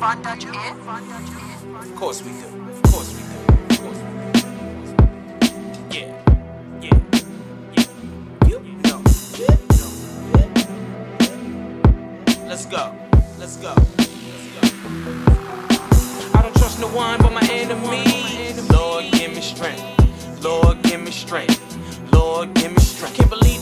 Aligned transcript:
Von 0.00 0.22
Dutch 0.22 0.44
in? 0.44 0.54
Of 1.76 1.94
course 1.94 2.22
we 2.22 2.30
do. 2.30 2.46
Of 2.70 2.82
course 2.90 3.12
we 3.12 3.20
do. 3.20 3.26
Of 3.68 3.80
course 3.82 3.98
we 4.00 4.08
do. 4.32 4.40
Yeah. 5.90 6.08
Yeah. 6.80 6.98
Yeah. 8.46 8.60
You 8.64 8.78
know. 8.84 8.98
Let's 12.48 12.64
go. 12.64 12.94
Let's 13.38 13.56
go. 13.56 13.74
Let's 13.98 14.46
go. 14.56 14.64
I 16.32 16.42
don't 16.44 16.56
trust 16.56 16.80
no 16.80 16.88
one 16.88 17.18
but 17.20 17.32
my 17.34 17.46
enemies. 17.50 18.70
Lord, 18.72 19.04
give 19.12 19.34
me 19.34 19.42
strength. 19.42 20.42
Lord, 20.42 20.82
give 20.82 21.02
me 21.02 21.10
strength. 21.10 21.60
Lord, 22.10 22.54
give 22.54 22.72
me 22.72 22.80
strength. 22.80 23.16
Can't 23.18 23.28
believe 23.28 23.59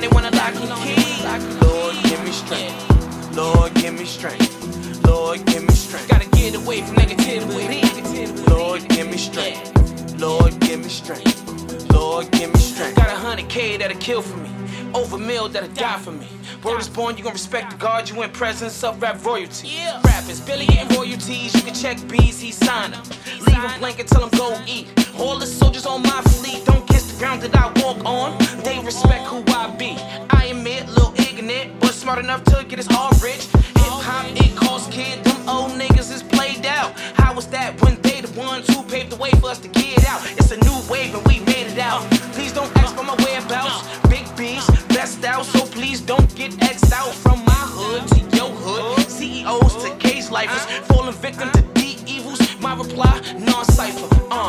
They 0.00 0.08
wanna 0.08 0.30
lock 0.30 0.54
and 0.54 0.72
key. 0.82 1.20
Lord, 1.60 1.94
give 2.04 2.24
me 2.24 2.32
strength. 2.32 3.36
Lord, 3.36 3.74
give 3.74 3.98
me 3.98 4.06
strength. 4.06 5.06
Lord, 5.06 5.44
give 5.44 5.62
me 5.62 5.74
strength. 5.74 6.08
Gotta 6.08 6.28
get 6.30 6.54
away 6.54 6.80
from 6.80 6.96
negativity. 6.96 8.48
Lord, 8.48 8.88
give 8.88 9.10
me 9.10 9.18
strength. 9.18 10.18
Lord, 10.18 10.58
give 10.60 10.80
me 10.80 10.88
strength. 10.88 11.92
Lord, 11.92 12.30
give 12.32 12.52
me 12.52 12.58
strength. 12.60 12.96
Got 12.96 13.08
a 13.08 13.14
hundred 13.14 13.48
K 13.50 13.76
that'll 13.76 13.98
kill 13.98 14.22
for 14.22 14.38
me. 14.38 14.50
Over 14.94 15.16
a 15.16 15.18
mil 15.18 15.48
that'll 15.48 15.68
die 15.74 15.98
for 15.98 16.12
me. 16.12 16.28
Word 16.64 16.80
is 16.80 16.88
born, 16.88 17.16
you 17.16 17.24
gon' 17.24 17.32
respect 17.32 17.70
the 17.70 17.76
God 17.76 18.08
you 18.08 18.22
in 18.22 18.30
presence 18.30 18.82
of 18.82 19.00
rap 19.00 19.24
royalty. 19.24 19.68
Yeah. 19.68 20.00
Rappers, 20.04 20.40
Billy 20.40 20.66
getting 20.66 20.96
royalties. 20.96 21.54
You 21.54 21.62
can 21.62 21.74
check 21.74 21.96
B's, 22.08 22.40
he 22.40 22.52
sign 22.52 22.94
up. 22.94 23.06
Leave 23.46 23.62
him 23.62 23.78
blank 23.80 23.98
and 23.98 24.08
tell 24.08 24.24
him 24.26 24.30
go 24.38 24.58
eat. 24.66 24.88
All 25.18 25.38
the 25.38 25.46
soldiers 25.46 25.86
on 25.86 26.02
my 26.02 26.22
fleet 26.22 26.64
don't 26.64 26.79
ground 27.20 27.42
that 27.42 27.54
I 27.54 27.66
walk 27.84 28.02
on. 28.06 28.38
They 28.64 28.78
respect 28.78 29.26
who 29.26 29.44
I 29.48 29.68
be. 29.76 29.94
I 30.30 30.46
admit, 30.46 30.88
little 30.88 31.12
ignorant, 31.20 31.78
but 31.78 31.92
smart 31.92 32.18
enough 32.18 32.42
to 32.44 32.64
get 32.64 32.78
us 32.78 32.88
all 32.96 33.10
rich. 33.22 33.44
Hip 33.82 33.94
hop, 34.08 34.24
it 34.34 34.56
costs 34.56 34.88
kid. 34.88 35.22
Them 35.22 35.46
old 35.46 35.72
niggas 35.72 36.10
is 36.10 36.22
played 36.22 36.64
out. 36.64 36.98
How 37.20 37.34
was 37.34 37.46
that 37.48 37.78
when 37.82 38.00
they 38.00 38.22
the 38.22 38.32
ones 38.40 38.66
who 38.68 38.82
paved 38.84 39.10
the 39.10 39.16
way 39.16 39.32
for 39.32 39.50
us 39.50 39.58
to 39.58 39.68
get 39.68 40.02
out? 40.08 40.22
It's 40.38 40.50
a 40.50 40.56
new 40.64 40.78
wave 40.88 41.14
and 41.14 41.22
we 41.28 41.40
made 41.40 41.66
it 41.66 41.78
out. 41.78 42.00
Please 42.32 42.54
don't 42.54 42.74
ask 42.78 42.96
for 42.96 43.04
my 43.04 43.16
whereabouts. 43.16 43.84
Big 44.08 44.24
B's, 44.34 44.66
best 44.88 45.22
out, 45.22 45.44
so 45.44 45.66
please 45.66 46.00
don't 46.00 46.34
get 46.34 46.50
X'd 46.62 46.90
out 46.94 47.12
from 47.12 47.44
my 47.44 47.64
hood 47.76 48.08
to 48.14 48.20
your 48.34 48.48
hood. 48.48 48.98
CEOs 49.10 49.76
to 49.84 49.90
case 49.96 50.30
lifers, 50.30 50.64
falling 50.88 51.12
victim 51.12 51.50
to 51.52 51.59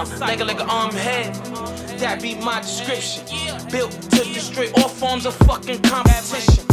Arm, 0.01 0.19
like 0.19 0.39
a 0.39 0.45
like 0.45 0.59
arm 0.67 0.95
head. 0.95 1.31
That 1.99 2.23
be 2.23 2.33
my 2.33 2.59
description. 2.61 3.23
Built 3.69 3.91
to 3.91 4.23
destroy 4.33 4.71
all 4.77 4.89
forms 4.89 5.27
of 5.27 5.35
fucking 5.45 5.79
competition. 5.83 6.65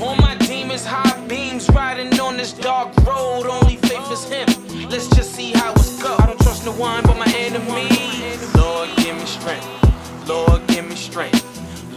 All 0.00 0.14
my 0.14 0.36
demons, 0.36 0.84
high 0.86 1.26
beams, 1.26 1.68
riding 1.70 2.20
on 2.20 2.36
this 2.36 2.52
dark 2.52 2.96
road. 2.98 3.46
Only 3.46 3.74
faith 3.76 4.08
is 4.12 4.24
him. 4.30 4.46
Let's 4.88 5.08
just 5.08 5.34
see 5.34 5.50
how 5.50 5.72
it's 5.72 6.00
go. 6.00 6.14
I 6.16 6.26
don't 6.26 6.40
trust 6.40 6.64
no 6.64 6.70
one 6.72 7.02
but 7.02 7.16
my 7.16 7.26
enemies. 7.36 8.54
Lord, 8.54 8.88
give 8.98 9.16
me 9.16 9.26
strength. 9.26 9.66
Lord, 10.28 10.64
give 10.68 10.88
me 10.88 10.94
strength. 10.94 11.42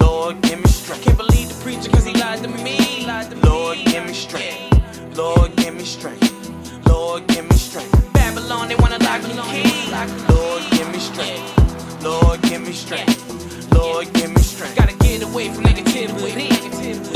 Lord, 0.01 0.41
give 0.41 0.57
me 0.59 0.67
strength. 0.67 1.03
Can't 1.03 1.17
believe 1.17 1.49
the 1.49 1.63
preacher 1.63 1.91
cause 1.91 2.05
he 2.05 2.13
lied 2.15 2.41
to 2.41 2.49
me. 2.49 3.05
Lord, 3.43 3.77
give 3.85 4.07
me 4.07 4.13
strength. 4.13 5.15
Lord, 5.15 5.55
give 5.55 5.75
me 5.75 5.85
strength. 5.85 6.87
Lord, 6.87 7.27
give 7.27 7.47
me 7.47 7.55
strength. 7.57 8.11
Babylon, 8.11 8.69
they 8.69 8.75
wanna 8.75 8.97
lock 8.97 9.21
and 9.21 9.39
key. 9.51 9.78
Lord, 9.89 10.63
give 10.71 10.91
me 10.91 10.99
strength. 10.99 12.03
Lord, 12.03 12.41
give 12.43 12.61
me 12.61 12.73
strength. 12.73 13.73
Lord, 13.73 14.13
give 14.13 14.29
me 14.29 14.41
strength. 14.41 14.75
Gotta 14.77 14.95
get 14.97 15.23
away 15.23 15.49
from 15.49 15.63
negativity. 15.63 16.49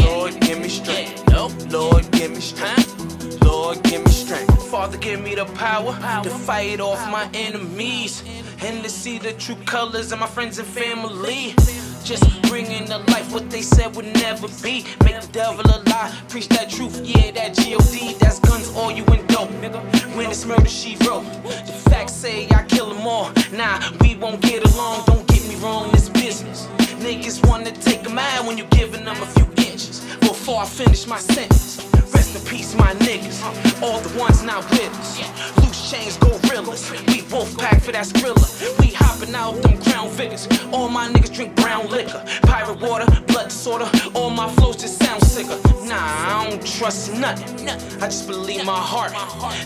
Lord, 0.03 0.40
give 0.42 0.59
me 0.59 0.70
strength. 0.70 1.24
No, 1.30 1.52
Lord, 1.70 2.09
give 2.12 2.31
me 2.31 2.40
strength. 2.40 3.44
Lord, 3.44 3.84
give 3.84 4.03
me 4.03 4.12
strength. 4.12 4.72
Father, 4.72 4.97
give 4.97 5.22
me 5.22 5.36
the 5.36 5.46
power 5.46 5.94
to 6.24 6.30
fight 6.31 6.80
off 6.80 7.00
my 7.12 7.30
enemies 7.36 8.24
and 8.64 8.84
to 8.84 8.90
see 8.90 9.20
the 9.20 9.34
true 9.34 9.58
colors 9.66 10.12
of 10.12 10.20
my 10.20 10.28
friends 10.28 10.58
and 10.58 10.68
family. 10.68 11.53
Just 12.03 12.26
bringing 12.50 12.86
to 12.86 12.97
life 12.97 13.31
what 13.31 13.50
they 13.52 13.62
said 13.62 13.96
would 13.96 14.12
never 14.16 14.47
be. 14.64 14.84
Make 15.03 15.22
the 15.22 15.30
devil 15.31 15.64
a 15.66 15.78
lie, 15.90 16.14
preach 16.28 16.50
that 16.50 16.70
truth, 16.72 17.00
yeah, 17.03 17.31
that 17.31 17.56
God. 17.56 18.20
That's 18.20 18.40
guns, 18.40 18.70
all 18.76 18.92
you 18.92 19.06
and 19.06 19.28
dope, 19.28 19.50
nigga. 19.62 19.81
When 20.16 20.30
it's 20.30 20.46
murder, 20.46 20.68
she 20.68 20.97
wrote. 21.08 21.24
The 21.44 21.74
facts 21.90 22.14
say 22.14 22.47
Niggas 27.23 27.47
wanna 27.47 27.72
take 27.72 28.06
a 28.06 28.09
man 28.09 28.45
when 28.45 28.57
you 28.57 28.66
giving 28.66 29.06
them 29.06 29.16
a 29.16 29.25
few 29.25 29.45
inches. 29.63 30.01
Before 30.19 30.59
I 30.59 30.66
finish 30.66 31.07
my 31.07 31.19
sentence. 31.19 31.81
Rest 32.13 32.35
in 32.35 32.41
peace, 32.45 32.75
my 32.75 32.94
niggas. 32.95 33.41
All 33.81 34.01
the 34.01 34.19
ones 34.19 34.44
not 34.44 34.69
with 34.72 34.91
us. 35.00 35.22
Loose 35.63 35.89
chains, 35.89 36.17
gorillas. 36.17 36.91
We 37.07 37.22
wolf 37.31 37.57
pack 37.57 37.81
for 37.81 37.94
that 37.94 38.07
skrilla. 38.07 38.44
We 38.81 38.88
hopping 38.88 39.34
out 39.35 39.53
them 39.63 39.81
crown 39.84 40.09
figures. 40.09 40.50
All 40.73 40.89
my 40.89 41.07
niggas 41.07 41.34
drink 41.34 41.56
brown 41.56 41.88
liquor. 41.88 42.25
Pirate 42.41 42.81
water, 42.81 43.06
blood 43.28 43.47
disorder. 43.47 43.90
All 44.16 44.29
my 44.29 44.50
flows 44.55 44.75
just 44.75 45.01
sound 45.01 45.23
sicker. 45.23 45.57
Nah, 45.85 45.95
I 45.95 46.50
don't 46.50 46.67
trust 46.67 47.13
nothing. 47.13 47.69
I 47.69 48.07
just 48.07 48.28
believe 48.28 48.66
my 48.66 48.78
heart. 48.78 49.13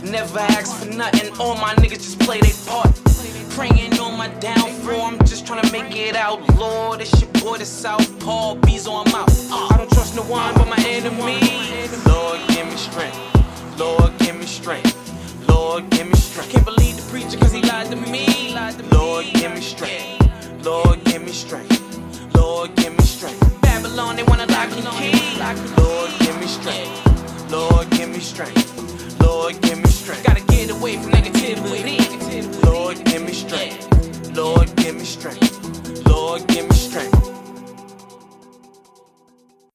Never 0.04 0.38
ask 0.38 0.78
for 0.78 0.94
nothing. 0.94 1.36
All 1.40 1.56
my 1.56 1.74
niggas 1.82 2.04
just 2.06 2.20
play 2.20 2.40
their 2.40 2.54
part. 2.68 3.07
Praying 3.52 4.00
on 4.00 4.18
my 4.18 4.28
downfall. 4.40 5.02
I'm 5.02 5.18
just 5.20 5.46
trying 5.48 5.62
to 5.64 5.72
make 5.72 5.96
it 5.96 6.16
out. 6.16 6.40
Lord, 6.58 7.02
it's 7.02 7.20
your 7.22 7.32
boy, 7.32 7.58
the 7.58 7.66
Southpaw. 7.66 8.56
Bees 8.56 8.88
on 8.88 9.10
mouth. 9.12 9.52
I 9.52 9.78
don't 9.78 9.92
trust 9.92 10.16
no 10.16 10.24
one 10.24 10.54
but 10.56 10.68
my 10.68 10.78
enemies. 10.86 12.06
Lord, 12.06 12.40
give 12.50 12.68
me 12.68 12.76
strength. 12.76 13.18
Lord, 13.80 14.18
give 14.20 14.36
me 14.38 14.46
strength. 14.46 14.94
Lord, 15.50 15.90
give 15.90 16.08
me 16.08 16.16
strength. 16.16 16.52
Can't 16.52 16.66
believe 16.66 16.98
the 16.98 17.04
preacher 17.10 17.38
cause 17.38 17.52
he 17.52 17.62
lied 17.62 17.90
to 17.90 17.96
me. 17.96 18.54
Lord, 18.92 19.26
give 19.34 19.54
me 19.54 19.62
strength. 19.62 20.64
Lord, 20.64 21.04
give 21.06 21.24
me 21.24 21.32
strength. 21.32 22.36
Lord, 22.36 22.76
give 22.76 22.94
me 22.98 23.04
strength. 23.04 23.62
Babylon, 23.62 24.16
they 24.16 24.24
wanna 24.24 24.46
lock 24.48 24.70
and 24.72 24.88
key. 24.98 25.40
Lord, 25.78 26.12
give 26.20 26.40
me 26.40 26.48
strength. 26.48 27.17
Lord, 27.50 27.90
give 27.92 28.10
me 28.10 28.20
strength. 28.20 29.20
Lord, 29.22 29.62
give 29.62 29.78
me 29.78 29.88
strength. 29.88 30.26
Gotta 30.26 30.42
get 30.42 30.70
away 30.70 30.98
from 30.98 31.12
negativity. 31.12 32.64
Lord, 32.66 33.04
give 33.06 33.22
me 33.22 33.34
strength. 33.34 34.36
Lord, 34.36 34.76
give 34.76 34.96
me 34.96 35.06
strength. 35.06 36.06
Lord, 36.08 36.46
give 36.48 36.68
me 36.70 36.76
strength. 36.76 37.17